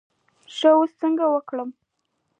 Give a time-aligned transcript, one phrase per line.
[0.55, 1.69] ښه اوس څنګه وکړم.